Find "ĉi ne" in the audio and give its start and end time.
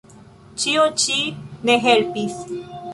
1.05-1.79